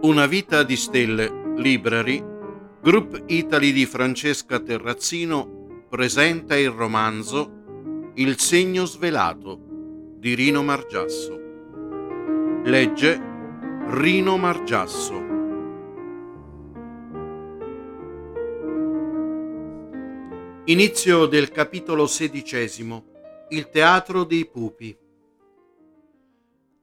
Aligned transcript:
Una 0.00 0.26
vita 0.26 0.62
di 0.62 0.76
stelle, 0.76 1.54
Library, 1.56 2.24
Group 2.80 3.24
Italy 3.26 3.72
di 3.72 3.84
Francesca 3.84 4.60
Terrazzino 4.60 5.86
presenta 5.88 6.56
il 6.56 6.70
romanzo 6.70 8.12
Il 8.14 8.38
segno 8.38 8.84
svelato 8.84 9.58
di 10.16 10.34
Rino 10.34 10.62
Margiasso. 10.62 11.36
Legge 12.62 13.20
Rino 13.88 14.36
Margiasso. 14.36 15.26
Inizio 20.66 21.26
del 21.26 21.50
capitolo 21.50 22.06
sedicesimo. 22.06 23.04
Il 23.48 23.68
teatro 23.68 24.22
dei 24.22 24.46
pupi. 24.46 24.96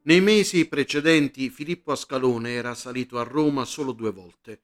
Nei 0.08 0.22
mesi 0.22 0.68
precedenti 0.68 1.50
Filippo 1.50 1.92
Ascalone 1.92 2.52
era 2.52 2.76
salito 2.76 3.18
a 3.18 3.23
Roma 3.23 3.66
solo 3.66 3.91
due 3.91 4.12
volte. 4.12 4.62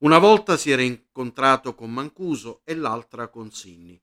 Una 0.00 0.18
volta 0.18 0.58
si 0.58 0.70
era 0.70 0.82
incontrato 0.82 1.74
con 1.74 1.90
Mancuso 1.90 2.60
e 2.62 2.74
l'altra 2.74 3.28
con 3.28 3.50
Sinni. 3.50 3.98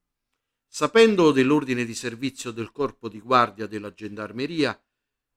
Sapendo 0.68 1.32
dell'ordine 1.32 1.86
di 1.86 1.94
servizio 1.94 2.49
del 2.49 2.72
corpo 2.72 3.08
di 3.08 3.20
guardia 3.20 3.68
della 3.68 3.94
gendarmeria, 3.94 4.84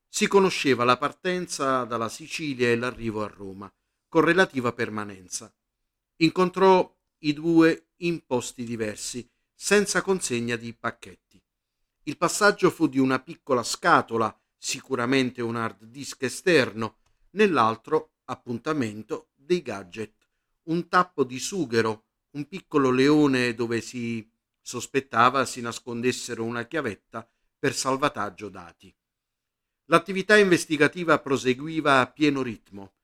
si 0.09 0.27
conosceva 0.27 0.85
la 0.85 0.97
partenza 0.97 1.85
dalla 1.85 2.09
Sicilia 2.09 2.71
e 2.71 2.77
l'arrivo 2.77 3.23
a 3.23 3.27
Roma, 3.27 3.71
con 4.09 4.23
relativa 4.23 4.73
permanenza. 4.73 5.55
Incontrò 6.21 6.91
i 7.19 7.35
due 7.35 7.89
in 7.97 8.25
posti 8.25 8.65
diversi, 8.65 9.29
senza 9.55 10.01
consegna 10.01 10.57
di 10.57 10.73
pacchetti. 10.73 11.39
Il 12.05 12.17
passaggio 12.17 12.71
fu 12.71 12.87
di 12.87 12.99
una 12.99 13.21
piccola 13.21 13.63
scatola 13.63 14.35
sicuramente 14.57 15.43
un 15.43 15.57
hard 15.57 15.85
disk 15.85 16.23
esterno, 16.23 16.99
nell'altro 17.31 18.13
appuntamento 18.25 19.29
dei 19.35 19.63
gadget, 19.63 20.15
un 20.65 20.89
tappo 20.89 21.25
di 21.25 21.39
sughero, 21.39 22.05
un 22.31 22.47
piccolo 22.49 22.91
leone 22.91 23.55
dove 23.55 23.81
si 23.81 24.29
sospettava 24.61 25.45
si 25.45 25.61
nascondessero 25.61 26.43
una 26.43 26.65
chiavetta 26.65 27.29
per 27.59 27.75
salvataggio 27.75 28.49
dati. 28.49 28.95
L'attività 29.87 30.37
investigativa 30.37 31.21
proseguiva 31.21 32.01
a 32.01 32.11
pieno 32.11 32.43
ritmo. 32.43 32.95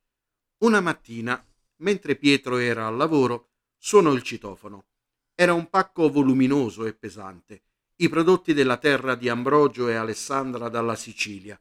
Una 0.59 0.81
mattina, 0.81 1.45
mentre 1.77 2.17
Pietro 2.17 2.57
era 2.57 2.87
al 2.87 2.97
lavoro, 2.97 3.51
suonò 3.79 4.13
il 4.13 4.23
citofono. 4.23 4.87
Era 5.35 5.53
un 5.53 5.71
pacco 5.71 6.11
voluminoso 6.11 6.85
e 6.85 6.95
pesante 6.95 7.63
i 8.03 8.09
prodotti 8.09 8.53
della 8.53 8.79
terra 8.79 9.15
di 9.15 9.29
Ambrogio 9.29 9.89
e 9.89 9.95
Alessandra 9.95 10.69
dalla 10.69 10.97
Sicilia. 10.97 11.61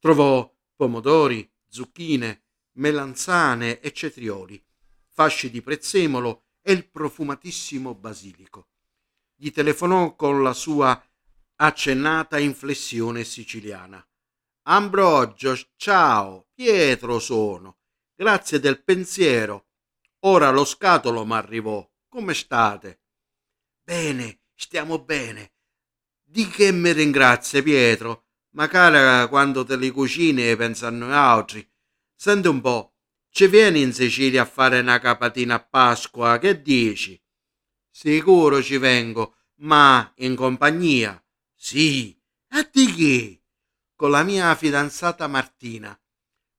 Trovò 0.00 0.52
pomodori, 0.74 1.48
zucchine, 1.68 2.42
melanzane 2.72 3.78
e 3.78 3.92
cetrioli, 3.92 4.60
fasci 5.08 5.50
di 5.50 5.62
prezzemolo 5.62 6.46
e 6.62 6.72
il 6.72 6.88
profumatissimo 6.88 7.94
basilico. 7.94 8.70
Gli 9.36 9.52
telefonò 9.52 10.16
con 10.16 10.42
la 10.42 10.52
sua 10.52 11.00
accennata 11.56 12.40
inflessione 12.40 13.22
siciliana. 13.22 14.04
Ambrogio, 14.62 15.56
ciao, 15.76 16.48
Pietro 16.52 17.20
sono. 17.20 17.78
Grazie 18.16 18.58
del 18.58 18.82
pensiero. 18.82 19.66
Ora 20.20 20.50
lo 20.50 20.64
scatolo 20.64 21.24
m'arrivò. 21.24 21.88
Come 22.08 22.34
state? 22.34 23.00
Bene, 23.80 24.40
stiamo 24.54 24.98
bene. 24.98 25.51
Di 26.32 26.48
che 26.48 26.72
mi 26.72 26.90
ringrazia 26.92 27.62
Pietro, 27.62 28.24
ma 28.52 28.66
cara 28.66 29.28
quando 29.28 29.66
te 29.66 29.76
li 29.76 29.90
cucini 29.90 30.56
pensa 30.56 30.86
a 30.86 30.90
noi 30.90 31.12
altri. 31.12 31.70
Senti 32.16 32.48
un 32.48 32.62
po', 32.62 32.94
ci 33.28 33.46
vieni 33.48 33.82
in 33.82 33.92
Sicilia 33.92 34.40
a 34.40 34.46
fare 34.46 34.80
una 34.80 34.98
capatina 34.98 35.56
a 35.56 35.62
Pasqua, 35.62 36.38
che 36.38 36.62
dici? 36.62 37.22
Sicuro 37.90 38.62
ci 38.62 38.78
vengo, 38.78 39.36
ma 39.56 40.10
in 40.20 40.34
compagnia. 40.34 41.22
Sì, 41.54 42.18
a 42.52 42.66
di 42.72 42.86
chi? 42.86 43.42
Con 43.94 44.10
la 44.10 44.22
mia 44.22 44.54
fidanzata 44.54 45.26
Martina. 45.26 45.94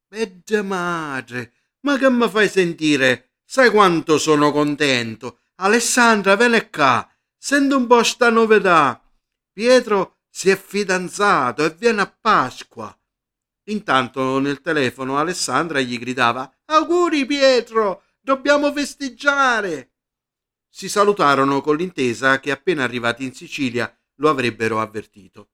Bella 0.08 0.62
madre, 0.62 1.54
ma 1.80 1.98
che 1.98 2.12
mi 2.12 2.30
fai 2.30 2.48
sentire? 2.48 3.38
Sai 3.44 3.72
quanto 3.72 4.20
sono 4.20 4.52
contento? 4.52 5.40
Alessandra, 5.56 6.36
vieni 6.36 6.70
qua, 6.70 7.12
senti 7.36 7.74
un 7.74 7.88
po' 7.88 8.04
sta 8.04 8.30
novità. 8.30 9.03
Pietro 9.54 10.22
si 10.30 10.50
è 10.50 10.58
fidanzato 10.58 11.64
e 11.64 11.70
viene 11.70 12.02
a 12.02 12.18
Pasqua. 12.20 12.98
Intanto 13.66 14.40
nel 14.40 14.62
telefono 14.62 15.20
Alessandra 15.20 15.80
gli 15.80 15.98
gridava 16.00 16.52
Auguri 16.66 17.26
Pietro, 17.26 18.04
dobbiamo 18.20 18.74
festeggiare. 18.74 19.92
Si 20.68 20.90
salutarono 20.90 21.62
con 21.62 21.78
l'intesa 21.78 22.40
che 22.40 22.50
appena 22.50 22.84
arrivati 22.84 23.24
in 23.24 23.34
Sicilia 23.34 23.96
lo 24.16 24.30
avrebbero 24.30 24.82
avvertito. 24.82 25.52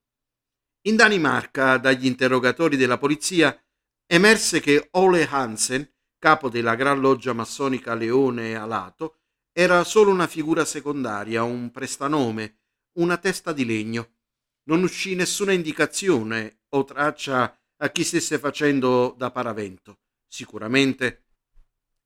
In 0.83 0.95
Danimarca, 0.95 1.77
dagli 1.77 2.05
interrogatori 2.05 2.77
della 2.77 2.97
polizia, 2.97 3.61
emerse 4.07 4.61
che 4.61 4.87
Ole 4.91 5.27
Hansen, 5.27 5.87
capo 6.17 6.47
della 6.47 6.75
Gran 6.75 7.01
Loggia 7.01 7.33
massonica 7.33 7.95
Leone 7.95 8.55
Alato, 8.55 9.17
era 9.51 9.83
solo 9.83 10.09
una 10.09 10.27
figura 10.27 10.63
secondaria, 10.63 11.43
un 11.43 11.69
prestanome, 11.69 12.58
una 12.93 13.17
testa 13.17 13.53
di 13.53 13.65
legno. 13.65 14.15
Non 14.63 14.83
uscì 14.83 15.15
nessuna 15.15 15.51
indicazione 15.51 16.61
o 16.69 16.83
traccia 16.83 17.57
a 17.77 17.89
chi 17.89 18.03
stesse 18.03 18.39
facendo 18.39 19.13
da 19.17 19.31
paravento. 19.31 19.99
Sicuramente, 20.27 21.25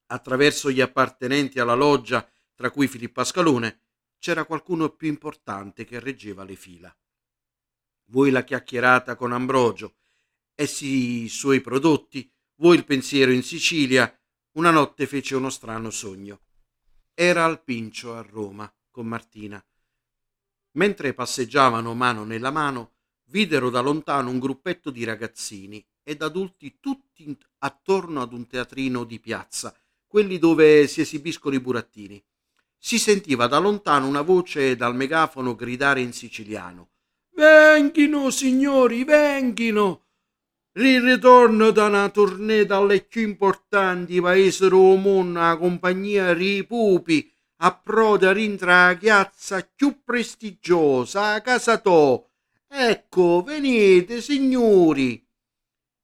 attraverso 0.08 0.72
gli 0.72 0.82
appartenenti 0.82 1.60
alla 1.60 1.74
loggia, 1.74 2.28
tra 2.56 2.70
cui 2.70 2.88
Filippo 2.88 3.22
Ascalone, 3.22 3.82
c'era 4.20 4.46
qualcuno 4.46 4.90
più 4.90 5.08
importante 5.08 5.84
che 5.86 6.00
reggeva 6.00 6.44
le 6.44 6.56
fila. 6.56 6.96
Voi 8.06 8.32
la 8.32 8.44
chiacchierata 8.44 9.16
con 9.16 9.34
Ambrogio, 9.34 9.96
essi 10.56 11.24
i 11.24 11.30
suoi 11.30 11.62
prodotti, 11.62 12.32
voi 12.56 12.78
il 12.78 12.86
pensiero 12.86 13.32
in 13.32 13.44
Sicilia, 13.44 14.16
una 14.54 14.70
notte 14.70 15.08
fece 15.08 15.36
uno 15.36 15.50
strano 15.50 15.90
sogno. 15.90 16.42
Era 17.14 17.44
al 17.44 17.64
Pincio 17.64 18.16
a 18.16 18.22
Roma 18.22 18.72
con 18.92 19.08
Martina 19.08 19.64
Mentre 20.74 21.14
passeggiavano 21.14 21.94
mano 21.94 22.24
nella 22.24 22.52
mano, 22.52 22.94
videro 23.26 23.70
da 23.70 23.82
lontano 23.82 24.30
un 24.30 24.40
gruppetto 24.40 24.90
di 24.90 25.04
ragazzini 25.04 25.84
ed 26.04 26.22
adulti 26.22 26.78
tutti 26.80 27.38
attorno 27.60 28.22
ad 28.22 28.34
un 28.34 28.48
teatrino 28.48 29.04
di 29.04 29.20
piazza, 29.20 29.76
quelli 30.08 30.38
dove 30.38 30.88
si 30.88 31.02
esibiscono 31.02 31.56
i 31.56 31.60
burattini. 31.60 32.24
Si 32.78 33.00
sentiva 33.00 33.48
da 33.48 33.60
lontano 33.60 34.08
una 34.08 34.22
voce 34.22 34.76
dal 34.76 34.96
megafono 34.96 35.56
gridare 35.56 36.02
in 36.02 36.12
siciliano. 36.12 36.90
Venghino, 37.36 38.30
signori, 38.30 39.04
venghino! 39.04 40.02
Il 40.74 41.02
ritorno 41.02 41.72
da 41.72 41.86
una 41.86 42.10
tournée 42.10 42.66
dalle 42.66 43.02
più 43.02 43.22
importanti 43.22 44.20
paesi 44.20 44.68
romani 44.68 45.38
a 45.38 45.56
compagnia 45.56 46.34
Ripupi 46.34 47.33
approda 47.66 48.34
rintra 48.34 48.88
la 48.88 48.98
chiazza 48.98 49.66
più 49.74 50.04
prestigiosa, 50.04 51.34
a 51.34 51.42
casa 51.42 51.80
to. 51.80 52.32
Ecco, 52.68 53.42
venite, 53.42 54.22
signori. 54.22 55.26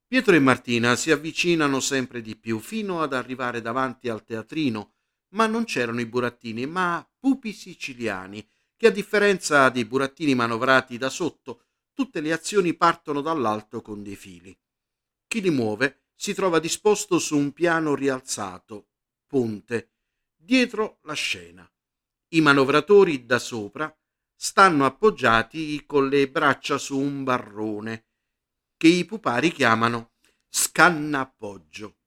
Pietro 0.08 0.36
e 0.36 0.40
Martina 0.40 0.96
si 0.96 1.12
avvicinano 1.12 1.82
sempre 1.82 2.22
di 2.22 2.38
più 2.38 2.60
fino 2.60 3.02
ad 3.02 3.14
arrivare 3.14 3.62
davanti 3.62 4.08
al 4.08 4.24
teatrino, 4.24 4.94
ma 5.34 5.48
non 5.48 5.66
c'erano 5.66 6.00
i 6.00 6.06
burattini, 6.06 6.66
ma 6.66 7.08
pupi 7.20 7.52
siciliani, 7.52 8.48
che 8.78 8.88
a 8.88 8.92
differenza 8.92 9.68
dei 9.70 9.86
burattini 9.86 10.34
manovrati 10.36 10.98
da 10.98 11.10
sotto, 11.10 11.66
tutte 11.94 12.22
le 12.22 12.32
azioni 12.32 12.74
partono 12.74 13.20
dall'alto 13.20 13.82
con 13.82 14.02
dei 14.02 14.16
fili. 14.16 14.58
Chi 15.28 15.42
li 15.42 15.50
muove 15.50 16.04
si 16.16 16.34
trova 16.34 16.60
disposto 16.60 17.20
su 17.20 17.38
un 17.38 17.52
piano 17.52 17.96
rialzato, 17.96 18.88
ponte, 19.28 19.90
dietro 20.50 20.98
la 21.04 21.14
scena. 21.14 21.72
I 22.30 22.42
manovratori 22.42 23.24
da 23.28 23.38
sopra 23.38 23.96
stanno 24.36 24.84
appoggiati 24.84 25.86
con 25.86 26.10
le 26.10 26.28
braccia 26.28 26.80
su 26.80 26.98
un 26.98 27.24
barrone 27.24 28.08
che 28.76 28.88
i 28.88 29.06
pupari 29.06 29.52
chiamano 29.52 30.14
scannappoggio. 30.50 31.98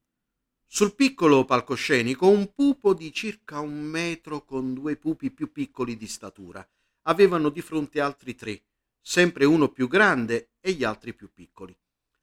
Sul 0.67 0.97
piccolo 0.97 1.45
palcoscenico 1.45 2.27
un 2.27 2.53
pupo 2.53 2.95
di 2.95 3.13
circa 3.13 3.61
un 3.61 3.81
metro 3.81 4.45
con 4.45 4.75
due 4.75 4.97
pupi 4.97 5.31
più 5.31 5.53
piccoli 5.53 5.97
di 5.97 6.09
statura. 6.09 6.69
Avevano 7.03 7.49
di 7.49 7.61
fronte 7.61 8.01
altri 8.01 8.35
tre, 8.35 8.65
sempre 9.01 9.45
uno 9.45 9.69
più 9.69 9.87
grande 9.87 10.55
e 10.59 10.73
gli 10.73 10.83
altri 10.83 11.15
più 11.15 11.31
piccoli. 11.33 11.79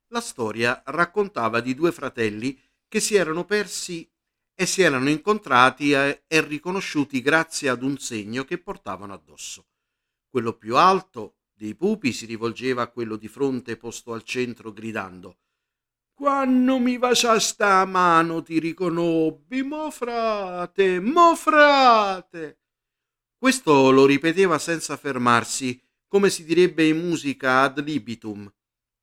La 0.08 0.20
storia 0.20 0.82
raccontava 0.84 1.60
di 1.60 1.74
due 1.74 1.92
fratelli 1.92 2.60
che 2.88 3.00
si 3.00 3.14
erano 3.14 3.46
persi 3.46 4.06
e 4.60 4.66
si 4.66 4.82
erano 4.82 5.08
incontrati 5.08 5.92
e, 5.92 6.22
riconosciuti 6.28 7.22
grazie 7.22 7.70
ad 7.70 7.82
un 7.82 7.96
segno 7.96 8.44
che 8.44 8.58
portavano 8.58 9.14
addosso. 9.14 9.68
Quello 10.28 10.52
più 10.52 10.76
alto 10.76 11.36
dei 11.54 11.74
pupi 11.74 12.12
si 12.12 12.26
rivolgeva 12.26 12.82
a 12.82 12.88
quello 12.88 13.16
di 13.16 13.26
fronte 13.26 13.78
posto 13.78 14.12
al 14.12 14.22
centro 14.22 14.70
gridando 14.70 15.38
Quando 16.12 16.78
mi 16.78 16.98
faceste 16.98 17.62
a 17.62 17.86
mano 17.86 18.42
ti 18.42 18.58
riconobbi, 18.58 19.62
mo 19.62 19.90
frate, 19.90 21.00
mo 21.00 21.34
frate. 21.36 22.60
Questo 23.38 23.90
lo 23.90 24.04
ripeteva 24.04 24.58
senza 24.58 24.98
fermarsi, 24.98 25.82
come 26.06 26.28
si 26.28 26.44
direbbe 26.44 26.86
in 26.86 26.98
musica 26.98 27.62
ad 27.62 27.82
libitum. 27.82 28.52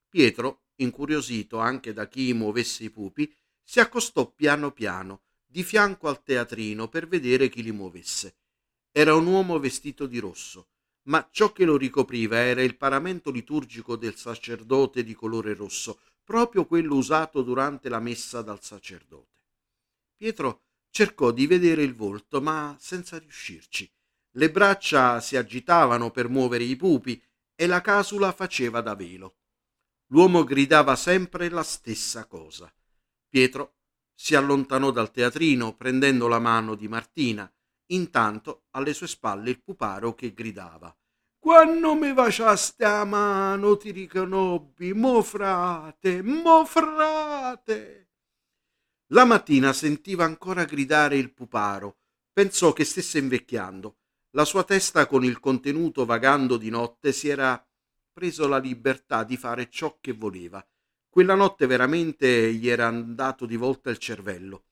Pietro, 0.08 0.66
incuriosito 0.76 1.58
anche 1.58 1.94
da 1.94 2.08
chi 2.08 2.32
muovesse 2.34 2.84
i 2.84 2.92
pupi, 2.92 3.36
si 3.64 3.80
accostò 3.80 4.32
piano 4.32 4.72
piano, 4.72 5.24
di 5.48 5.64
fianco 5.64 6.10
al 6.10 6.22
teatrino, 6.22 6.90
per 6.90 7.08
vedere 7.08 7.50
chi 7.50 7.64
li 7.64 7.72
muovesse. 7.72 8.36
Era 8.92 9.16
un 9.16 9.26
uomo 9.26 9.58
vestito 9.60 10.06
di 10.06 10.20
rosso, 10.20 10.68
ma 11.04 11.28
ciò 11.32 11.52
che 11.52 11.66
lo 11.66 11.78
ricopriva 11.78 12.38
era 12.38 12.62
il 12.62 12.76
paramento 12.76 13.32
liturgico 13.32 13.96
del 13.96 14.16
sacerdote 14.16 15.04
di 15.04 15.14
colore 15.14 15.54
rosso, 15.54 16.02
proprio 16.24 16.66
quello 16.66 16.96
usato 16.96 17.42
durante 17.42 17.88
la 17.88 18.00
messa 18.00 18.42
dal 18.42 18.62
sacerdote. 18.62 19.44
Pietro 20.18 20.64
cercò 20.90 21.32
di 21.32 21.48
vedere 21.48 21.84
il 21.84 21.94
volto, 21.94 22.42
ma 22.42 22.76
senza 22.80 23.18
riuscirci. 23.18 23.90
Le 24.32 24.52
braccia 24.52 25.22
si 25.22 25.38
agitavano 25.38 26.12
per 26.12 26.28
muovere 26.28 26.64
i 26.64 26.76
pupi 26.76 27.22
e 27.56 27.66
la 27.66 27.82
casula 27.82 28.32
faceva 28.34 28.82
da 28.82 28.94
velo. 28.94 29.38
L'uomo 30.08 30.44
gridava 30.44 30.96
sempre 30.96 31.50
la 31.50 31.64
stessa 31.64 32.26
cosa. 32.26 32.72
Pietro 33.30 33.77
si 34.18 34.34
allontanò 34.34 34.90
dal 34.90 35.12
teatrino 35.12 35.76
prendendo 35.76 36.28
la 36.28 36.40
mano 36.40 36.74
di 36.74 36.88
Martina, 36.88 37.50
intanto 37.92 38.64
alle 38.72 38.94
sue 38.94 39.08
spalle 39.08 39.52
il 39.52 39.62
puparo 39.62 40.16
che 40.16 40.34
gridava 40.34 40.94
quando 41.48 41.96
mi 41.96 42.14
faceste 42.14 42.84
a 42.84 43.06
mano 43.06 43.78
ti 43.78 43.92
riconobbi, 43.92 44.94
mo 44.94 45.22
frate, 45.22 46.22
mo 46.22 46.66
frate. 46.66 48.10
La 49.14 49.24
mattina 49.24 49.72
sentiva 49.72 50.26
ancora 50.26 50.66
gridare 50.66 51.16
il 51.16 51.32
puparo. 51.32 52.00
Pensò 52.34 52.74
che 52.74 52.84
stesse 52.84 53.20
invecchiando. 53.20 54.00
La 54.32 54.44
sua 54.44 54.66
testa 54.66 55.08
con 55.08 55.24
il 55.24 55.40
contenuto 55.40 56.04
vagando 56.04 56.58
di 56.58 56.70
notte 56.70 57.14
si 57.14 57.30
era 57.30 57.66
preso 58.12 58.46
la 58.50 58.58
libertà 58.58 59.24
di 59.24 59.38
fare 59.38 59.70
ciò 59.70 60.00
che 60.02 60.12
voleva. 60.12 60.62
Quella 61.18 61.34
notte 61.34 61.66
veramente 61.66 62.54
gli 62.54 62.70
era 62.70 62.86
andato 62.86 63.48
di 63.48 63.56
volta 63.56 63.90
il 63.90 63.98
cervello. 63.98 64.66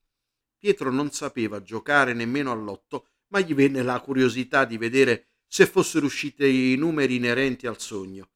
Pietro 0.60 0.92
non 0.92 1.10
sapeva 1.10 1.64
giocare 1.64 2.14
nemmeno 2.14 2.52
all'otto, 2.52 3.08
ma 3.30 3.40
gli 3.40 3.56
venne 3.56 3.82
la 3.82 4.00
curiosità 4.00 4.64
di 4.64 4.78
vedere 4.78 5.30
se 5.48 5.66
fossero 5.66 6.06
usciti 6.06 6.74
i 6.74 6.76
numeri 6.76 7.16
inerenti 7.16 7.66
al 7.66 7.80
sogno. 7.80 8.30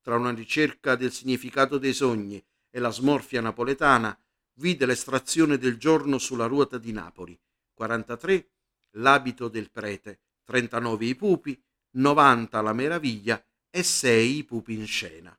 Tra 0.00 0.16
una 0.16 0.32
ricerca 0.32 0.96
del 0.96 1.12
significato 1.12 1.76
dei 1.76 1.92
sogni 1.92 2.42
e 2.70 2.78
la 2.78 2.88
smorfia 2.88 3.42
napoletana, 3.42 4.18
vide 4.54 4.86
l'estrazione 4.86 5.58
del 5.58 5.76
giorno 5.76 6.16
sulla 6.16 6.46
ruota 6.46 6.78
di 6.78 6.92
Napoli, 6.92 7.38
43 7.74 8.52
l'abito 8.92 9.48
del 9.48 9.70
prete, 9.70 10.20
39 10.44 11.04
i 11.04 11.14
pupi, 11.14 11.62
90 11.90 12.62
la 12.62 12.72
meraviglia 12.72 13.44
e 13.68 13.82
6 13.82 14.36
i 14.38 14.44
pupi 14.44 14.72
in 14.72 14.86
scena. 14.86 15.38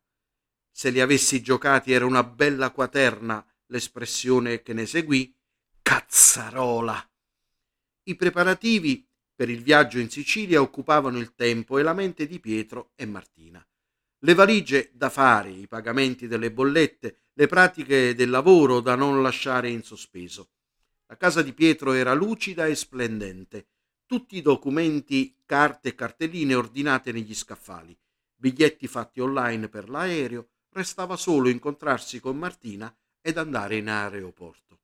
Se 0.71 0.89
li 0.89 1.01
avessi 1.01 1.41
giocati 1.41 1.91
era 1.91 2.06
una 2.06 2.23
bella 2.23 2.71
quaterna 2.71 3.45
l'espressione 3.68 4.62
che 4.62 4.73
ne 4.73 4.85
seguì, 4.85 5.33
cazzarola. 5.81 7.09
I 8.03 8.15
preparativi 8.15 9.07
per 9.35 9.50
il 9.50 9.63
viaggio 9.63 10.00
in 10.00 10.09
Sicilia 10.09 10.62
occupavano 10.62 11.18
il 11.18 11.33
tempo 11.33 11.77
e 11.77 11.83
la 11.83 11.94
mente 11.94 12.27
di 12.27 12.39
Pietro 12.39 12.91
e 12.95 13.06
Martina. 13.06 13.65
Le 14.19 14.33
valigie 14.33 14.91
da 14.94 15.09
fare, 15.09 15.50
i 15.50 15.68
pagamenti 15.68 16.27
delle 16.27 16.51
bollette, 16.51 17.21
le 17.33 17.47
pratiche 17.47 18.13
del 18.13 18.29
lavoro 18.29 18.79
da 18.79 18.95
non 18.95 19.21
lasciare 19.24 19.69
in 19.69 19.83
sospeso. 19.83 20.51
La 21.07 21.17
casa 21.17 21.41
di 21.41 21.53
Pietro 21.53 21.94
era 21.94 22.13
lucida 22.13 22.67
e 22.67 22.75
splendente, 22.75 23.67
tutti 24.06 24.38
i 24.38 24.41
documenti, 24.41 25.35
carte 25.45 25.89
e 25.89 25.95
cartelline 25.95 26.53
ordinate 26.53 27.12
negli 27.12 27.33
scaffali, 27.33 27.97
biglietti 28.35 28.88
fatti 28.88 29.21
online 29.21 29.69
per 29.69 29.89
l'aereo, 29.89 30.50
restava 30.71 31.15
solo 31.15 31.50
incontrarsi 31.50 32.19
con 32.19 32.38
Martina 32.38 32.94
ed 33.21 33.38
andare 33.38 33.77
in 33.77 33.89
aeroporto. 33.89 34.79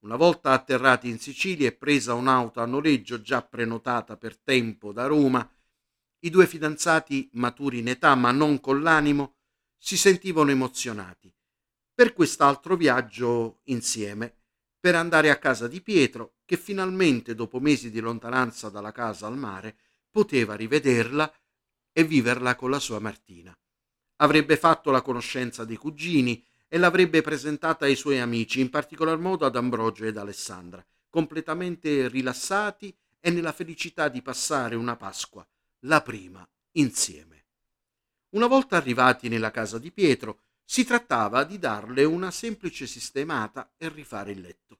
Una 0.00 0.16
volta 0.16 0.52
atterrati 0.52 1.08
in 1.08 1.18
Sicilia 1.18 1.68
e 1.68 1.72
presa 1.72 2.14
un'auto 2.14 2.60
a 2.60 2.66
noleggio 2.66 3.20
già 3.20 3.42
prenotata 3.42 4.16
per 4.16 4.38
tempo 4.38 4.92
da 4.92 5.06
Roma, 5.06 5.48
i 6.20 6.30
due 6.30 6.46
fidanzati, 6.46 7.28
maturi 7.34 7.78
in 7.78 7.88
età 7.88 8.14
ma 8.14 8.30
non 8.30 8.60
con 8.60 8.82
l'animo, 8.82 9.36
si 9.76 9.96
sentivano 9.96 10.50
emozionati 10.50 11.32
per 12.00 12.14
quest'altro 12.14 12.76
viaggio 12.76 13.60
insieme, 13.64 14.34
per 14.80 14.94
andare 14.94 15.28
a 15.28 15.36
casa 15.36 15.68
di 15.68 15.82
Pietro, 15.82 16.36
che 16.46 16.56
finalmente, 16.56 17.34
dopo 17.34 17.60
mesi 17.60 17.90
di 17.90 18.00
lontananza 18.00 18.70
dalla 18.70 18.90
casa 18.90 19.26
al 19.26 19.36
mare, 19.36 19.76
poteva 20.10 20.54
rivederla 20.54 21.30
e 21.92 22.04
viverla 22.04 22.56
con 22.56 22.70
la 22.70 22.78
sua 22.78 23.00
Martina. 23.00 23.54
Avrebbe 24.22 24.56
fatto 24.56 24.90
la 24.90 25.02
conoscenza 25.02 25.64
dei 25.64 25.76
cugini 25.76 26.44
e 26.68 26.78
l'avrebbe 26.78 27.22
presentata 27.22 27.86
ai 27.86 27.96
suoi 27.96 28.20
amici, 28.20 28.60
in 28.60 28.70
particolar 28.70 29.18
modo 29.18 29.46
ad 29.46 29.56
Ambrogio 29.56 30.04
ed 30.04 30.16
Alessandra, 30.16 30.84
completamente 31.08 32.06
rilassati 32.08 32.94
e 33.18 33.30
nella 33.30 33.52
felicità 33.52 34.08
di 34.08 34.22
passare 34.22 34.76
una 34.76 34.96
Pasqua, 34.96 35.46
la 35.80 36.02
prima, 36.02 36.46
insieme. 36.72 37.46
Una 38.30 38.46
volta 38.46 38.76
arrivati 38.76 39.28
nella 39.28 39.50
casa 39.50 39.78
di 39.78 39.90
Pietro, 39.90 40.40
si 40.64 40.84
trattava 40.84 41.42
di 41.42 41.58
darle 41.58 42.04
una 42.04 42.30
semplice 42.30 42.86
sistemata 42.86 43.72
e 43.76 43.88
rifare 43.88 44.32
il 44.32 44.40
letto. 44.40 44.78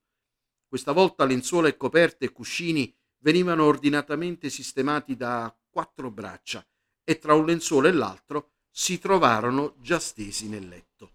Questa 0.69 0.93
volta 0.93 1.25
lenzuola 1.25 1.67
e 1.67 1.77
coperte 1.77 2.27
e 2.27 2.31
cuscini 2.31 2.95
venivano 3.19 3.65
ordinatamente 3.65 4.51
sistemati 4.51 5.17
da 5.17 5.53
quattro 5.69 6.11
braccia 6.11 6.65
e 7.03 7.19
tra 7.19 7.35
un 7.35 7.47
lenzuolo 7.47 7.89
e 7.89 7.93
l'altro 7.93 8.50
si 8.71 8.99
trovarono 8.99 9.75
già 9.81 9.99
stesi 9.99 10.49
nel 10.49 10.69
letto. 10.69 11.13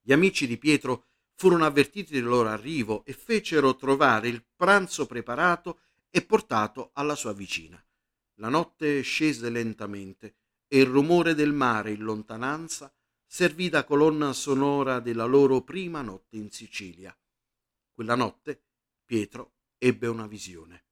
Gli 0.00 0.12
amici 0.12 0.46
di 0.46 0.56
Pietro 0.56 1.06
furono 1.34 1.64
avvertiti 1.64 2.12
del 2.12 2.24
loro 2.24 2.48
arrivo 2.48 3.04
e 3.04 3.12
fecero 3.12 3.76
trovare 3.76 4.28
il 4.28 4.44
pranzo 4.56 5.06
preparato 5.06 5.80
e 6.10 6.22
portato 6.22 6.90
alla 6.94 7.14
sua 7.14 7.32
vicina. 7.32 7.82
La 8.36 8.48
notte 8.48 9.02
scese 9.02 9.50
lentamente 9.50 10.36
e 10.66 10.80
il 10.80 10.86
rumore 10.86 11.34
del 11.34 11.52
mare 11.52 11.92
in 11.92 12.02
lontananza 12.02 12.92
servì 13.26 13.68
da 13.68 13.84
colonna 13.84 14.32
sonora 14.32 15.00
della 15.00 15.26
loro 15.26 15.62
prima 15.62 16.02
notte 16.02 16.36
in 16.36 16.50
Sicilia. 16.50 17.16
Quella 17.92 18.14
notte 18.14 18.62
Pietro 19.04 19.52
ebbe 19.76 20.06
una 20.06 20.26
visione. 20.26 20.84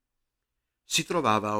Si 0.84 1.04
trovava 1.04 1.58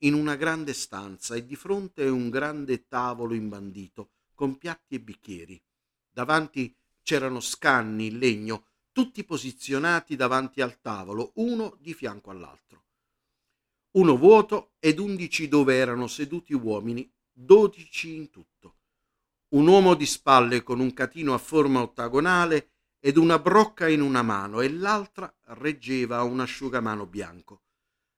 in 0.00 0.14
una 0.14 0.36
grande 0.36 0.72
stanza 0.72 1.34
e 1.34 1.44
di 1.44 1.56
fronte 1.56 2.06
un 2.08 2.28
grande 2.28 2.86
tavolo 2.86 3.34
imbandito 3.34 4.10
con 4.34 4.58
piatti 4.58 4.96
e 4.96 5.00
bicchieri. 5.00 5.62
Davanti 6.10 6.76
c'erano 7.02 7.40
scanni 7.40 8.06
in 8.06 8.18
legno, 8.18 8.66
tutti 8.92 9.24
posizionati 9.24 10.16
davanti 10.16 10.60
al 10.60 10.80
tavolo, 10.80 11.32
uno 11.36 11.76
di 11.80 11.94
fianco 11.94 12.30
all'altro. 12.30 12.84
Uno 13.92 14.16
vuoto 14.16 14.74
ed 14.78 14.98
undici 14.98 15.48
dove 15.48 15.76
erano 15.76 16.06
seduti 16.06 16.52
uomini, 16.52 17.10
dodici 17.32 18.14
in 18.14 18.30
tutto. 18.30 18.76
Un 19.48 19.66
uomo 19.66 19.94
di 19.94 20.06
spalle 20.06 20.62
con 20.62 20.80
un 20.80 20.92
catino 20.92 21.32
a 21.32 21.38
forma 21.38 21.80
ottagonale 21.80 22.70
ed 22.98 23.16
una 23.16 23.38
brocca 23.38 23.88
in 23.88 24.00
una 24.00 24.22
mano 24.22 24.60
e 24.60 24.70
l'altra 24.70 25.32
reggeva 25.44 26.22
un 26.22 26.40
asciugamano 26.40 27.06
bianco. 27.06 27.62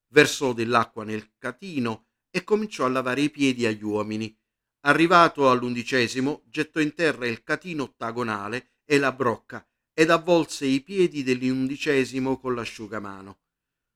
Versò 0.08 0.52
dell'acqua 0.52 1.04
nel 1.04 1.32
catino 1.38 2.06
e 2.30 2.44
cominciò 2.44 2.84
a 2.84 2.88
lavare 2.88 3.22
i 3.22 3.30
piedi 3.30 3.66
agli 3.66 3.82
uomini. 3.82 4.36
Arrivato 4.80 5.50
all'undicesimo, 5.50 6.42
gettò 6.46 6.80
in 6.80 6.94
terra 6.94 7.26
il 7.26 7.42
catino 7.42 7.84
ottagonale 7.84 8.74
e 8.84 8.98
la 8.98 9.12
brocca 9.12 9.66
ed 9.92 10.10
avvolse 10.10 10.64
i 10.64 10.80
piedi 10.82 11.22
dell'undicesimo 11.22 12.38
con 12.38 12.54
l'asciugamano. 12.54 13.40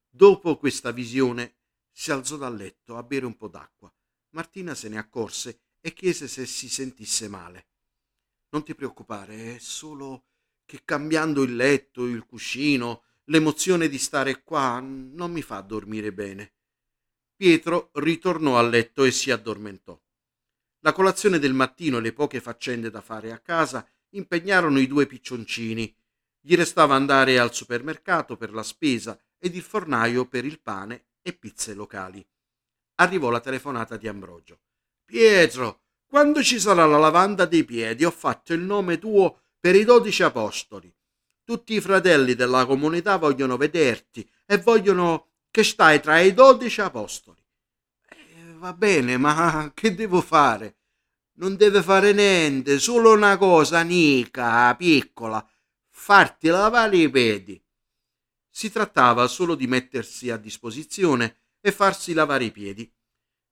Dopo 0.08 0.58
questa 0.58 0.90
visione 0.90 1.56
si 1.90 2.10
alzò 2.10 2.36
dal 2.36 2.56
letto 2.56 2.96
a 2.96 3.02
bere 3.02 3.26
un 3.26 3.36
po' 3.36 3.48
d'acqua. 3.48 3.92
Martina 4.30 4.74
se 4.74 4.88
ne 4.88 4.98
accorse 4.98 5.60
e 5.80 5.92
chiese 5.92 6.26
se 6.26 6.46
si 6.46 6.68
sentisse 6.68 7.28
male. 7.28 7.68
Non 8.50 8.64
ti 8.64 8.74
preoccupare, 8.74 9.56
è 9.56 9.58
solo 9.58 10.26
che 10.64 10.82
cambiando 10.84 11.42
il 11.42 11.54
letto, 11.54 12.04
il 12.06 12.24
cuscino, 12.26 13.04
l'emozione 13.26 13.88
di 13.88 13.98
stare 13.98 14.42
qua 14.42 14.80
non 14.80 15.30
mi 15.30 15.42
fa 15.42 15.60
dormire 15.60 16.12
bene. 16.12 16.54
Pietro 17.36 17.90
ritornò 17.94 18.58
a 18.58 18.62
letto 18.62 19.04
e 19.04 19.10
si 19.10 19.30
addormentò. 19.30 20.00
La 20.80 20.92
colazione 20.92 21.38
del 21.38 21.54
mattino 21.54 21.98
e 21.98 22.00
le 22.00 22.12
poche 22.12 22.40
faccende 22.40 22.90
da 22.90 23.00
fare 23.00 23.32
a 23.32 23.38
casa 23.38 23.86
impegnarono 24.10 24.78
i 24.78 24.86
due 24.86 25.06
piccioncini. 25.06 25.94
Gli 26.40 26.56
restava 26.56 26.94
andare 26.94 27.38
al 27.38 27.54
supermercato 27.54 28.36
per 28.36 28.52
la 28.52 28.62
spesa 28.62 29.18
ed 29.38 29.54
il 29.54 29.62
fornaio 29.62 30.26
per 30.26 30.44
il 30.44 30.60
pane 30.60 31.06
e 31.22 31.32
pizze 31.32 31.74
locali. 31.74 32.24
Arrivò 32.96 33.30
la 33.30 33.40
telefonata 33.40 33.96
di 33.96 34.08
Ambrogio. 34.08 34.60
Pietro, 35.04 35.82
quando 36.06 36.42
ci 36.42 36.60
sarà 36.60 36.84
la 36.84 36.98
lavanda 36.98 37.46
dei 37.46 37.64
piedi 37.64 38.04
ho 38.04 38.10
fatto 38.10 38.52
il 38.52 38.60
nome 38.60 38.98
tuo 38.98 39.42
per 39.58 39.74
i 39.76 39.84
dodici 39.84 40.22
apostoli. 40.22 40.92
Tutti 41.52 41.74
i 41.74 41.82
fratelli 41.82 42.34
della 42.34 42.64
comunità 42.64 43.18
vogliono 43.18 43.58
vederti 43.58 44.26
e 44.46 44.56
vogliono 44.56 45.32
che 45.50 45.62
stai 45.62 46.00
tra 46.00 46.18
i 46.18 46.32
dodici 46.32 46.80
apostoli. 46.80 47.44
Eh, 48.08 48.54
va 48.54 48.72
bene, 48.72 49.18
ma 49.18 49.70
che 49.76 49.94
devo 49.94 50.22
fare? 50.22 50.78
Non 51.34 51.56
deve 51.56 51.82
fare 51.82 52.14
niente, 52.14 52.78
solo 52.78 53.12
una 53.12 53.36
cosa, 53.36 53.82
nica, 53.82 54.74
piccola, 54.76 55.46
farti 55.90 56.48
lavare 56.48 56.96
i 56.96 57.10
piedi. 57.10 57.62
Si 58.48 58.72
trattava 58.72 59.26
solo 59.26 59.54
di 59.54 59.66
mettersi 59.66 60.30
a 60.30 60.38
disposizione 60.38 61.36
e 61.60 61.70
farsi 61.70 62.14
lavare 62.14 62.44
i 62.44 62.50
piedi. 62.50 62.90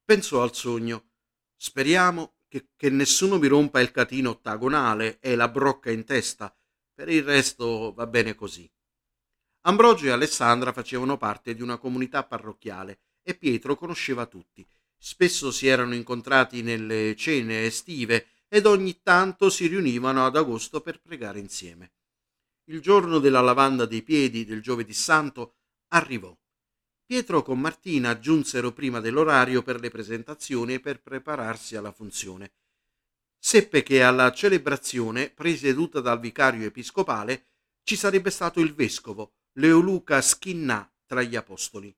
Pensò 0.03 0.43
al 0.43 0.55
sogno. 0.55 1.11
Speriamo 1.55 2.37
che, 2.49 2.69
che 2.77 2.89
nessuno 2.89 3.37
mi 3.37 3.47
rompa 3.47 3.79
il 3.83 3.91
catino 3.91 4.31
ottagonale 4.31 5.19
e 5.21 5.37
la 5.37 5.49
brocca 5.49 5.91
in 5.91 6.05
testa. 6.07 6.55
Per 7.01 7.09
il 7.09 7.23
resto 7.23 7.95
va 7.95 8.07
bene 8.07 8.35
così. 8.35 8.71
Ambrogio 9.63 10.05
e 10.05 10.11
Alessandra 10.11 10.71
facevano 10.71 11.17
parte 11.17 11.55
di 11.55 11.63
una 11.63 11.79
comunità 11.79 12.25
parrocchiale 12.25 13.01
e 13.23 13.35
Pietro 13.35 13.75
conosceva 13.75 14.27
tutti. 14.27 14.69
Spesso 14.99 15.51
si 15.51 15.67
erano 15.67 15.95
incontrati 15.95 16.61
nelle 16.61 17.17
cene 17.17 17.65
estive 17.65 18.27
ed 18.49 18.67
ogni 18.67 19.01
tanto 19.03 19.49
si 19.49 19.67
riunivano 19.67 20.27
ad 20.27 20.37
agosto 20.37 20.83
per 20.83 21.01
pregare 21.01 21.39
insieme. 21.39 21.93
Il 22.65 22.83
giorno 22.83 23.19
della 23.19 23.41
lavanda 23.41 23.87
dei 23.87 24.03
piedi 24.03 24.45
del 24.45 24.61
giovedì 24.61 24.93
santo 24.93 25.55
arrivò. 25.95 26.37
Pietro 27.07 27.41
con 27.41 27.59
Martina 27.61 28.19
giunsero 28.19 28.73
prima 28.73 29.01
dell'orario 29.01 29.63
per 29.63 29.81
le 29.81 29.89
presentazioni 29.89 30.75
e 30.75 30.81
per 30.81 31.01
prepararsi 31.01 31.77
alla 31.77 31.93
funzione. 31.93 32.53
Seppe 33.43 33.83
che 33.83 34.03
alla 34.03 34.31
celebrazione, 34.33 35.31
presieduta 35.31 36.01
dal 36.01 36.21
vicario 36.21 36.67
episcopale, 36.67 37.47
ci 37.83 37.97
sarebbe 37.97 38.31
stato 38.31 38.61
il 38.61 38.75
vescovo, 38.75 39.37
Leoluca 39.55 40.21
Schinnà, 40.21 40.89
tra 41.07 41.23
gli 41.23 41.35
apostoli. 41.35 41.93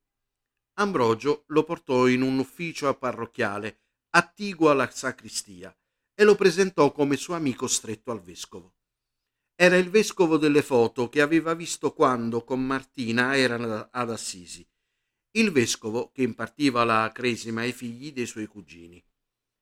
Ambrogio 0.75 1.42
lo 1.49 1.64
portò 1.64 2.06
in 2.06 2.22
un 2.22 2.38
ufficio 2.38 2.94
parrocchiale, 2.94 3.80
attiguo 4.11 4.70
alla 4.70 4.88
sacristia, 4.88 5.76
e 6.14 6.25
lo 6.25 6.37
presentò 6.37 6.92
come 6.92 7.16
suo 7.16 7.34
amico 7.34 7.66
stretto 7.66 8.12
al 8.12 8.22
vescovo. 8.22 8.76
Era 9.54 9.76
il 9.76 9.90
vescovo 9.90 10.38
delle 10.38 10.62
foto 10.62 11.08
che 11.08 11.20
aveva 11.20 11.54
visto 11.54 11.92
quando 11.92 12.44
con 12.44 12.64
Martina 12.64 13.37
era 13.37 13.90
ad 13.90 14.11
Assisi, 14.11 14.66
il 15.32 15.50
vescovo 15.50 16.11
che 16.12 16.22
impartiva 16.22 16.84
la 16.84 17.11
cresima 17.12 17.62
ai 17.62 17.72
figli 17.72 18.12
dei 18.12 18.26
suoi 18.26 18.46
cugini. 18.46 19.02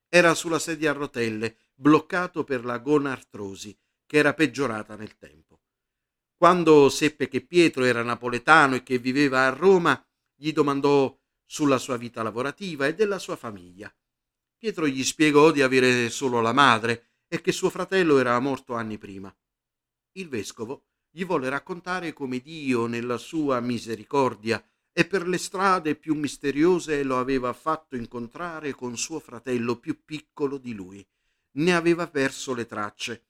Era 0.09 0.35
sulla 0.35 0.59
sedia 0.59 0.91
a 0.91 0.95
rotelle, 0.95 1.57
bloccato 1.81 2.45
per 2.45 2.67
la 2.67 2.79
gonartrosi, 2.79 3.75
che 4.05 4.19
era 4.19 4.35
peggiorata 4.35 4.97
nel 4.97 5.17
tempo. 5.17 5.61
Quando 6.37 6.91
seppe 6.91 7.27
che 7.27 7.41
Pietro 7.41 7.85
era 7.85 8.03
napoletano 8.03 8.75
e 8.75 8.83
che 8.83 8.99
viveva 8.99 9.47
a 9.47 9.51
Roma, 9.51 9.99
gli 10.35 10.53
domandò 10.53 11.19
sulla 11.43 11.79
sua 11.79 11.97
vita 11.97 12.23
lavorativa 12.23 12.87
e 12.87 12.95
della 12.95 13.19
sua 13.19 13.37
famiglia. 13.37 13.93
Pietro 14.59 14.87
gli 14.87 15.03
spiegò 15.03 15.51
di 15.51 15.63
avere 15.63 16.11
solo 16.11 16.43
la 16.43 16.53
madre 16.53 17.23
e 17.27 17.41
che 17.41 17.51
suo 17.51 17.71
fratello 17.71 18.19
era 18.19 18.39
morto 18.41 18.75
anni 18.75 18.99
prima. 18.99 19.35
Il 20.13 20.29
vescovo 20.29 20.85
gli 21.11 21.25
volle 21.25 21.49
raccontare 21.49 22.13
come 22.13 22.41
Dio, 22.41 22.87
nella 22.87 23.17
sua 23.17 23.59
misericordia 23.61 24.63
e 24.93 25.07
per 25.07 25.27
le 25.27 25.39
strade 25.39 25.95
più 25.95 26.15
misteriose, 26.15 27.03
lo 27.05 27.19
aveva 27.19 27.55
fatto 27.55 27.97
incontrare 27.97 28.73
con 28.75 28.99
suo 28.99 29.19
fratello 29.19 29.77
più 29.77 30.05
piccolo 30.05 30.59
di 30.59 30.75
lui. 30.75 31.07
Ne 31.53 31.75
aveva 31.75 32.09
perso 32.09 32.55
le 32.55 32.67
tracce. 32.67 33.27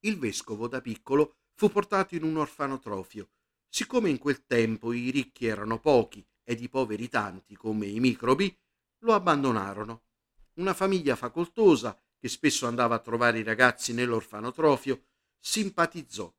Il 0.00 0.18
vescovo 0.18 0.68
da 0.68 0.80
piccolo 0.80 1.36
fu 1.54 1.70
portato 1.70 2.14
in 2.14 2.22
un 2.22 2.36
orfanotrofio 2.36 3.30
Siccome 3.72 4.10
in 4.10 4.18
quel 4.18 4.46
tempo 4.46 4.92
i 4.92 5.10
ricchi 5.10 5.46
erano 5.46 5.78
pochi 5.78 6.26
ed 6.42 6.60
i 6.60 6.68
poveri 6.68 7.08
tanti 7.08 7.54
come 7.54 7.86
i 7.86 8.00
microbi, 8.00 8.54
lo 9.04 9.14
abbandonarono. 9.14 10.02
Una 10.54 10.74
famiglia 10.74 11.14
facoltosa, 11.14 11.96
che 12.18 12.28
spesso 12.28 12.66
andava 12.66 12.96
a 12.96 12.98
trovare 12.98 13.38
i 13.38 13.44
ragazzi 13.44 13.92
nell'orfanotrofio, 13.92 15.04
simpatizzò 15.38 16.34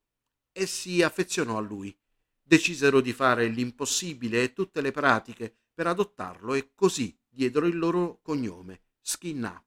e 0.51 0.65
si 0.65 1.01
affezionò 1.01 1.57
a 1.57 1.61
lui. 1.61 1.97
Decisero 2.43 2.99
di 2.99 3.13
fare 3.13 3.47
l'impossibile 3.47 4.43
e 4.43 4.51
tutte 4.51 4.81
le 4.81 4.91
pratiche 4.91 5.55
per 5.73 5.87
adottarlo 5.87 6.53
e 6.53 6.73
così 6.75 7.17
diedero 7.29 7.65
il 7.65 7.77
loro 7.77 8.19
cognome, 8.21 8.81
Schinnà. 8.99 9.63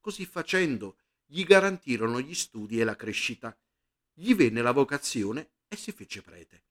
Così 0.00 0.24
facendo, 0.24 0.96
gli 1.26 1.44
garantirono 1.44 2.20
gli 2.20 2.34
studi 2.34 2.80
e 2.80 2.84
la 2.84 2.96
crescita. 2.96 3.56
Gli 4.12 4.34
venne 4.34 4.62
la 4.62 4.72
vocazione 4.72 5.52
e 5.68 5.76
si 5.76 5.92
fece 5.92 6.22
prete. 6.22 6.64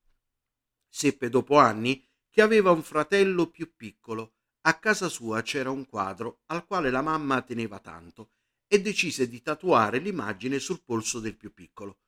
Seppe 0.90 1.30
dopo 1.30 1.58
anni 1.58 2.06
che 2.30 2.42
aveva 2.42 2.72
un 2.72 2.82
fratello 2.82 3.48
più 3.48 3.76
piccolo. 3.76 4.34
A 4.62 4.78
casa 4.80 5.08
sua 5.08 5.42
c'era 5.42 5.70
un 5.70 5.86
quadro 5.86 6.42
al 6.48 6.66
quale 6.66 6.90
la 6.90 7.02
mamma 7.02 7.42
teneva 7.42 7.80
tanto 7.80 8.32
e 8.68 8.82
decise 8.82 9.30
di 9.30 9.42
tatuare 9.42 10.00
l'immagine 10.00 10.60
sul 10.60 10.82
polso 10.84 11.20
del 11.20 11.38
più 11.38 11.54
piccolo. 11.54 12.00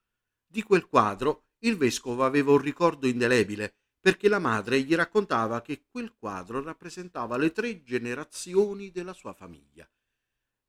Di 0.45 0.63
quel 0.63 0.87
quadro 0.87 1.45
il 1.59 1.77
vescovo 1.77 2.25
aveva 2.25 2.51
un 2.51 2.57
ricordo 2.57 3.07
indelebile 3.07 3.75
perché 3.99 4.27
la 4.27 4.39
madre 4.39 4.81
gli 4.81 4.95
raccontava 4.95 5.61
che 5.61 5.85
quel 5.87 6.13
quadro 6.17 6.61
rappresentava 6.61 7.37
le 7.37 7.51
tre 7.51 7.83
generazioni 7.83 8.91
della 8.91 9.13
sua 9.13 9.33
famiglia. 9.33 9.87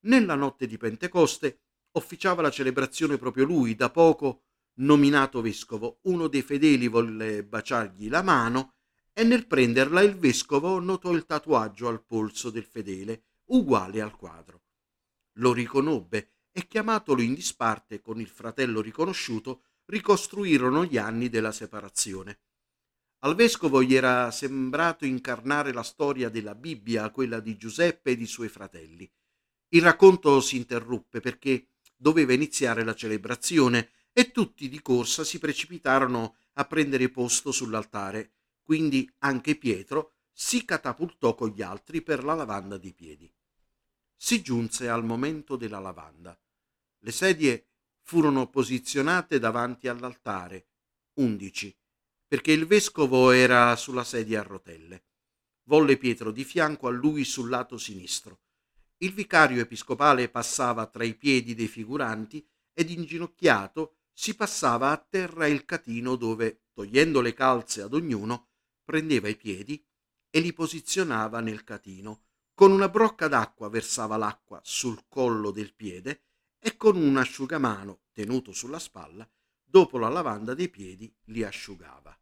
Nella 0.05 0.35
notte 0.35 0.67
di 0.67 0.77
Pentecoste 0.79 1.61
officiava 1.93 2.43
la 2.43 2.51
celebrazione 2.51 3.19
proprio 3.19 3.45
lui, 3.45 3.75
da 3.75 3.91
poco 3.91 4.45
nominato 4.75 5.41
vescovo, 5.41 5.99
uno 6.03 6.29
dei 6.29 6.43
fedeli 6.43 6.89
volle 6.89 7.45
baciargli 7.45 8.09
la 8.09 8.23
mano 8.23 8.75
e 9.13 9.23
nel 9.25 9.47
prenderla 9.47 10.01
il 10.01 10.17
vescovo 10.17 10.81
notò 10.81 11.13
il 11.13 11.27
tatuaggio 11.27 11.89
al 11.89 12.03
polso 12.03 12.51
del 12.51 12.65
fedele, 12.65 13.25
uguale 13.47 14.01
al 14.01 14.17
quadro. 14.17 14.63
Lo 15.35 15.53
riconobbe 15.53 16.31
e 16.51 16.67
chiamatolo 16.67 17.23
in 17.23 17.35
disparte 17.35 18.01
con 18.01 18.21
il 18.21 18.29
fratello 18.29 18.81
riconosciuto, 18.81 19.63
ricostruirono 19.87 20.85
gli 20.85 20.97
anni 20.97 21.29
della 21.29 21.53
separazione. 21.53 22.41
Al 23.21 23.35
vescovo 23.35 23.83
gli 23.83 23.95
era 23.95 24.31
sembrato 24.31 25.05
incarnare 25.05 25.73
la 25.73 25.83
storia 25.83 26.29
della 26.29 26.55
Bibbia, 26.55 27.11
quella 27.11 27.39
di 27.41 27.57
Giuseppe 27.57 28.13
e 28.13 28.17
di 28.17 28.27
suoi 28.27 28.49
fratelli. 28.49 29.09
Il 29.75 29.81
racconto 29.81 30.41
si 30.41 30.57
interruppe 30.57 31.21
perché 31.21 31.69
doveva 31.97 32.35
iniziare 32.35 32.85
la 32.85 32.95
celebrazione 32.95 33.91
e 34.13 34.31
tutti 34.31 34.69
di 34.69 34.83
corsa 34.83 35.25
si 35.25 35.39
precipitarono 35.39 36.37
a 36.55 36.67
prendere 36.67 37.09
posto 37.09 37.53
sull'altare, 37.53 38.33
quindi 38.63 39.11
anche 39.21 39.57
Pietro 39.57 40.13
si 40.31 40.67
catapultò 40.67 41.35
con 41.35 41.49
gli 41.49 41.63
altri 41.63 42.03
per 42.03 42.23
la 42.23 42.35
lavanda 42.35 42.77
dei 42.77 42.93
piedi. 42.93 43.33
Si 44.15 44.43
giunse 44.43 44.91
al 44.91 45.07
momento 45.07 45.57
della 45.57 45.79
lavanda. 45.79 46.39
Le 46.99 47.11
sedie 47.11 47.69
furono 48.03 48.51
posizionate 48.51 49.39
davanti 49.39 49.89
all'altare, 49.89 50.67
undici, 51.15 51.75
perché 52.27 52.53
il 52.53 52.67
vescovo 52.67 53.31
era 53.31 53.75
sulla 53.77 54.05
sedia 54.05 54.41
a 54.41 54.45
rotelle. 54.45 55.05
Volle 55.65 55.97
Pietro 55.97 56.31
di 56.31 56.45
fianco 56.45 56.89
a 56.89 56.91
lui 56.91 57.25
sul 57.25 57.49
lato 57.49 57.79
sinistro. 57.79 58.42
Il 59.03 59.13
vicario 59.13 59.61
episcopale 59.61 60.29
passava 60.29 60.87
tra 60.87 61.03
i 61.03 61.17
piedi 61.17 61.57
dei 61.57 61.67
figuranti 61.67 62.47
ed 62.73 62.89
inginocchiato 62.89 63.97
si 64.13 64.37
passava 64.37 64.93
a 64.93 64.97
terra 64.97 65.49
il 65.49 65.65
catino 65.65 66.15
dove, 66.15 66.67
togliendo 66.73 67.21
le 67.21 67.35
calze 67.35 67.83
ad 67.83 67.95
ognuno, 67.95 68.51
prendeva 68.85 69.27
i 69.27 69.35
piedi 69.35 69.85
e 70.31 70.39
li 70.39 70.53
posizionava 70.53 71.41
nel 71.41 71.65
catino. 71.65 72.27
Con 72.55 72.71
una 72.71 72.89
brocca 72.89 73.27
d'acqua 73.27 73.69
versava 73.69 74.17
l'acqua 74.17 74.61
sul 74.63 75.07
collo 75.09 75.51
del 75.51 75.75
piede 75.75 76.27
e 76.61 76.77
con 76.77 76.95
un 76.95 77.17
asciugamano 77.17 78.03
tenuto 78.13 78.53
sulla 78.53 78.79
spalla, 78.79 79.29
dopo 79.65 79.99
la 79.99 80.11
lavanda 80.11 80.55
dei 80.55 80.69
piedi, 80.69 81.13
li 81.25 81.43
asciugava. 81.43 82.17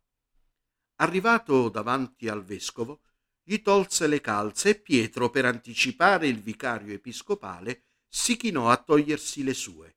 Arrivato 0.96 1.68
davanti 1.68 2.26
al 2.26 2.42
vescovo, 2.42 3.02
gli 3.50 3.62
tolse 3.62 4.07
le 4.07 4.21
calze 4.21 4.69
e 4.69 4.75
Pietro, 4.76 5.28
per 5.28 5.45
anticipare 5.45 6.28
il 6.28 6.38
vicario 6.38 6.95
episcopale, 6.95 7.83
si 8.07 8.37
chinò 8.37 8.71
a 8.71 8.76
togliersi 8.76 9.42
le 9.42 9.54
sue. 9.54 9.97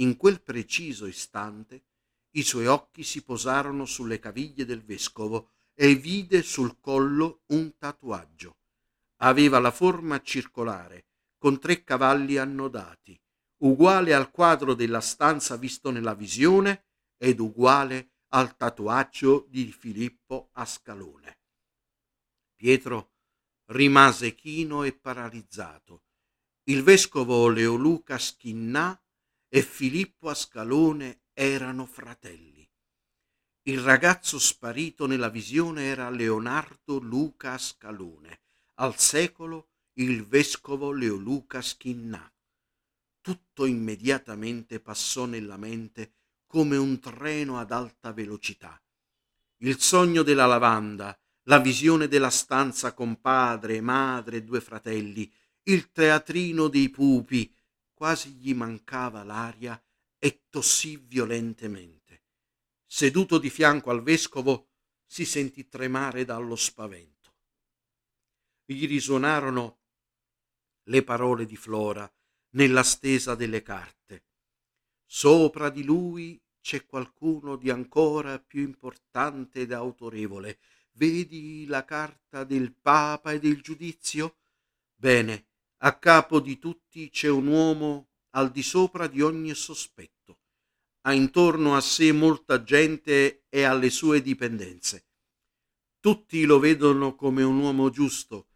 In 0.00 0.18
quel 0.18 0.42
preciso 0.42 1.06
istante 1.06 1.84
i 2.32 2.42
suoi 2.42 2.66
occhi 2.66 3.02
si 3.02 3.22
posarono 3.22 3.86
sulle 3.86 4.18
caviglie 4.18 4.66
del 4.66 4.82
vescovo 4.82 5.52
e 5.72 5.94
vide 5.94 6.42
sul 6.42 6.76
collo 6.78 7.44
un 7.46 7.72
tatuaggio. 7.78 8.58
Aveva 9.22 9.58
la 9.60 9.70
forma 9.70 10.20
circolare, 10.20 11.06
con 11.38 11.58
tre 11.58 11.84
cavalli 11.84 12.36
annodati, 12.36 13.18
uguale 13.60 14.12
al 14.12 14.30
quadro 14.30 14.74
della 14.74 15.00
stanza 15.00 15.56
visto 15.56 15.90
nella 15.90 16.12
visione 16.12 16.84
ed 17.16 17.40
uguale 17.40 18.10
al 18.34 18.54
tatuaggio 18.58 19.46
di 19.48 19.72
Filippo 19.72 20.50
Ascalone. 20.52 21.38
Pietro 22.64 23.12
rimase 23.72 24.34
chino 24.34 24.84
e 24.84 24.94
paralizzato. 24.94 26.04
Il 26.62 26.82
vescovo 26.82 27.50
Leoluca 27.50 28.16
Schinnà 28.16 28.98
e 29.50 29.60
Filippo 29.60 30.30
Ascalone 30.30 31.24
erano 31.34 31.84
fratelli. 31.84 32.66
Il 33.64 33.80
ragazzo 33.80 34.38
sparito 34.38 35.04
nella 35.04 35.28
visione 35.28 35.88
era 35.88 36.08
Leonardo 36.08 36.98
Luca 37.00 37.58
Scalone, 37.58 38.40
al 38.76 38.98
secolo 38.98 39.72
il 39.98 40.24
vescovo 40.24 40.90
Leoluca 40.90 41.60
Schinnà. 41.60 42.34
Tutto 43.20 43.66
immediatamente 43.66 44.80
passò 44.80 45.26
nella 45.26 45.58
mente 45.58 46.14
come 46.46 46.78
un 46.78 46.98
treno 46.98 47.58
ad 47.58 47.72
alta 47.72 48.14
velocità. 48.14 48.82
Il 49.58 49.78
sogno 49.80 50.22
della 50.22 50.46
lavanda, 50.46 51.14
la 51.44 51.58
visione 51.58 52.08
della 52.08 52.30
stanza 52.30 52.94
con 52.94 53.20
padre, 53.20 53.80
madre 53.80 54.38
e 54.38 54.42
due 54.42 54.60
fratelli, 54.60 55.30
il 55.64 55.90
teatrino 55.92 56.68
dei 56.68 56.90
pupi, 56.90 57.54
quasi 57.92 58.30
gli 58.32 58.54
mancava 58.54 59.22
l'aria 59.24 59.80
e 60.18 60.44
tossì 60.48 60.96
violentemente. 60.96 62.22
Seduto 62.86 63.38
di 63.38 63.50
fianco 63.50 63.90
al 63.90 64.02
vescovo, 64.02 64.68
si 65.06 65.24
sentì 65.24 65.68
tremare 65.68 66.24
dallo 66.24 66.56
spavento. 66.56 67.34
Gli 68.64 68.86
risuonarono 68.86 69.78
le 70.84 71.02
parole 71.02 71.44
di 71.44 71.56
Flora 71.56 72.10
nella 72.50 72.82
stesa 72.82 73.34
delle 73.34 73.62
carte. 73.62 74.24
Sopra 75.04 75.70
di 75.70 75.84
lui 75.84 76.40
c'è 76.60 76.86
qualcuno 76.86 77.56
di 77.56 77.70
ancora 77.70 78.38
più 78.38 78.62
importante 78.62 79.60
ed 79.60 79.72
autorevole. 79.72 80.58
Vedi 80.96 81.66
la 81.66 81.84
carta 81.84 82.44
del 82.44 82.72
Papa 82.72 83.32
e 83.32 83.40
del 83.40 83.60
giudizio? 83.60 84.36
Bene, 84.94 85.46
a 85.78 85.98
capo 85.98 86.38
di 86.38 86.60
tutti 86.60 87.10
c'è 87.10 87.28
un 87.28 87.48
uomo 87.48 88.10
al 88.36 88.52
di 88.52 88.62
sopra 88.62 89.08
di 89.08 89.20
ogni 89.20 89.52
sospetto. 89.54 90.38
Ha 91.02 91.12
intorno 91.12 91.74
a 91.74 91.80
sé 91.80 92.12
molta 92.12 92.62
gente 92.62 93.44
e 93.48 93.64
alle 93.64 93.90
sue 93.90 94.22
dipendenze. 94.22 95.06
Tutti 95.98 96.44
lo 96.44 96.60
vedono 96.60 97.16
come 97.16 97.42
un 97.42 97.58
uomo 97.58 97.90
giusto 97.90 98.46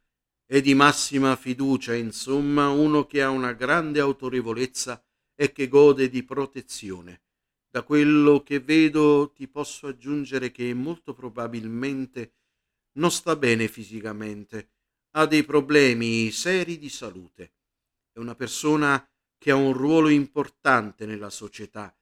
e 0.46 0.60
di 0.60 0.74
massima 0.74 1.34
fiducia, 1.34 1.94
insomma, 1.94 2.68
uno 2.68 3.04
che 3.06 3.20
ha 3.20 3.30
una 3.30 3.52
grande 3.52 3.98
autorevolezza 3.98 5.04
e 5.34 5.50
che 5.50 5.66
gode 5.66 6.08
di 6.08 6.22
protezione. 6.22 7.22
Da 7.70 7.82
quello 7.82 8.42
che 8.42 8.60
vedo 8.60 9.30
ti 9.32 9.46
posso 9.46 9.88
aggiungere 9.88 10.50
che 10.50 10.72
molto 10.72 11.12
probabilmente 11.12 12.32
non 12.98 13.10
sta 13.10 13.36
bene 13.36 13.68
fisicamente, 13.68 14.70
ha 15.12 15.26
dei 15.26 15.44
problemi 15.44 16.30
seri 16.30 16.78
di 16.78 16.88
salute. 16.88 17.52
È 18.10 18.18
una 18.18 18.34
persona 18.34 19.06
che 19.36 19.50
ha 19.50 19.54
un 19.54 19.72
ruolo 19.72 20.08
importante 20.08 21.06
nella 21.06 21.30
società. 21.30 21.94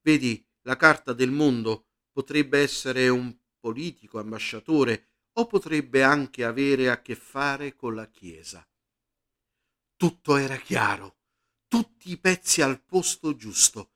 Vedi, 0.00 0.44
la 0.62 0.76
carta 0.76 1.12
del 1.12 1.30
mondo 1.30 1.86
potrebbe 2.10 2.58
essere 2.60 3.08
un 3.08 3.36
politico, 3.58 4.18
ambasciatore, 4.18 5.08
o 5.34 5.46
potrebbe 5.46 6.02
anche 6.02 6.44
avere 6.44 6.90
a 6.90 7.00
che 7.00 7.14
fare 7.14 7.74
con 7.74 7.94
la 7.94 8.08
Chiesa. 8.08 8.66
Tutto 9.96 10.36
era 10.36 10.56
chiaro, 10.56 11.18
tutti 11.68 12.10
i 12.10 12.18
pezzi 12.18 12.60
al 12.60 12.82
posto 12.82 13.36
giusto. 13.36 13.91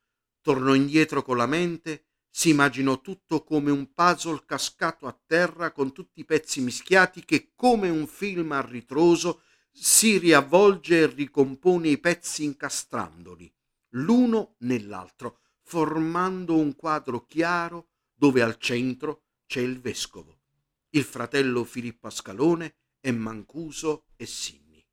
Tornò 0.47 0.75
indietro 0.75 1.25
con 1.25 1.39
la 1.39 1.47
mente, 1.47 2.05
si 2.31 2.51
immaginò 2.51 3.01
tutto 3.01 3.43
come 3.43 3.73
un 3.73 3.93
puzzle 3.93 4.45
cascato 4.47 5.09
a 5.09 5.21
terra 5.27 5.73
con 5.73 5.93
tutti 5.93 6.21
i 6.21 6.25
pezzi 6.25 6.61
mischiati 6.61 7.25
che 7.25 7.51
come 7.57 7.89
un 7.89 8.07
film 8.07 8.53
a 8.53 8.61
ritroso 8.61 9.41
si 9.73 10.19
riavvolge 10.19 11.01
e 11.01 11.07
ricompone 11.07 11.89
i 11.89 11.99
pezzi 11.99 12.45
incastrandoli, 12.45 13.53
l'uno 13.95 14.55
nell'altro, 14.59 15.41
formando 15.63 16.57
un 16.57 16.77
quadro 16.77 17.27
chiaro 17.27 17.89
dove 18.15 18.41
al 18.41 18.57
centro 18.57 19.25
c'è 19.49 19.63
il 19.63 19.81
vescovo 19.81 20.43
il 20.91 21.03
fratello 21.03 21.65
Filippo 21.65 22.07
Ascalone 22.07 22.77
e 23.01 23.11
Mancuso 23.11 24.05
e 24.15 24.27
Sinni. 24.27 24.87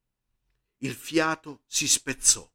Il 0.80 0.96
fiato 0.96 1.62
si 1.68 1.88
spezzò, 1.88 2.52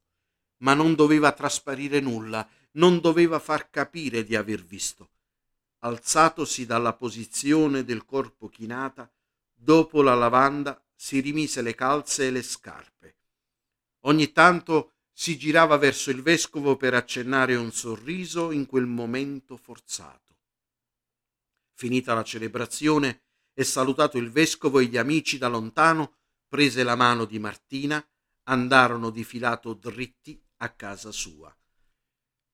ma 0.62 0.74
non 0.74 0.96
doveva 0.96 1.30
trasparire 1.30 2.00
nulla, 2.00 2.46
non 2.72 3.00
doveva 3.00 3.38
far 3.38 3.70
capire 3.70 4.24
di 4.24 4.36
aver 4.36 4.62
visto. 4.62 5.10
Alzatosi 5.80 6.66
dalla 6.66 6.94
posizione 6.94 7.84
del 7.84 8.04
corpo 8.04 8.48
chinata, 8.48 9.10
dopo 9.54 10.02
la 10.02 10.14
lavanda 10.14 10.80
si 10.94 11.20
rimise 11.20 11.62
le 11.62 11.74
calze 11.74 12.26
e 12.26 12.30
le 12.30 12.42
scarpe. 12.42 13.16
Ogni 14.00 14.32
tanto 14.32 14.92
si 15.12 15.36
girava 15.36 15.76
verso 15.76 16.10
il 16.10 16.22
vescovo 16.22 16.76
per 16.76 16.94
accennare 16.94 17.56
un 17.56 17.72
sorriso 17.72 18.52
in 18.52 18.66
quel 18.66 18.86
momento 18.86 19.56
forzato. 19.56 20.36
Finita 21.72 22.14
la 22.14 22.22
celebrazione, 22.22 23.22
e 23.58 23.64
salutato 23.64 24.18
il 24.18 24.30
vescovo 24.30 24.78
e 24.78 24.84
gli 24.84 24.96
amici 24.96 25.36
da 25.36 25.48
lontano, 25.48 26.18
prese 26.46 26.84
la 26.84 26.94
mano 26.94 27.24
di 27.24 27.40
Martina, 27.40 28.04
andarono 28.44 29.10
di 29.10 29.24
filato 29.24 29.74
dritti 29.74 30.40
a 30.58 30.70
casa 30.70 31.10
sua. 31.10 31.52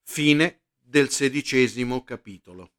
Fine 0.06 0.62
del 0.78 1.08
sedicesimo 1.08 2.04
capitolo. 2.04 2.72